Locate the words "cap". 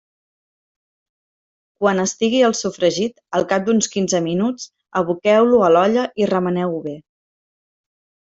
3.53-3.67